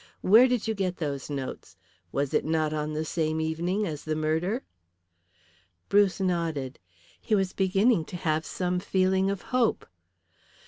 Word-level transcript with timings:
Where 0.21 0.47
did 0.47 0.67
you 0.67 0.73
get 0.73 0.97
those 0.97 1.29
notes? 1.29 1.77
Was 2.11 2.33
it 2.33 2.43
not 2.43 2.73
on 2.73 2.93
the 2.93 3.05
same 3.05 3.39
evening 3.39 3.85
as 3.85 4.03
the 4.03 4.15
murder?" 4.15 4.63
Bruce 5.89 6.19
nodded. 6.19 6.79
He 7.21 7.35
was 7.35 7.53
beginning 7.53 8.05
to 8.05 8.15
have 8.17 8.43
some 8.43 8.79
feeling 8.79 9.29
of 9.29 9.43
hope. 9.53 9.85